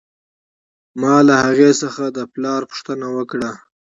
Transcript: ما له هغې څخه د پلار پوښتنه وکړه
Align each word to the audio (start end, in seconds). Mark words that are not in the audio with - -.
ما 1.01 1.15
له 1.27 1.35
هغې 1.45 1.71
څخه 1.81 2.03
د 2.17 2.19
پلار 2.33 2.61
پوښتنه 2.69 3.07
وکړه 3.17 3.51